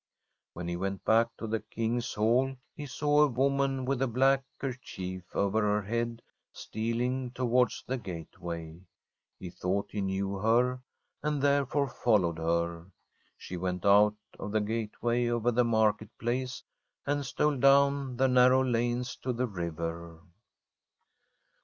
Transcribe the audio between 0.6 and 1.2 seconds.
he went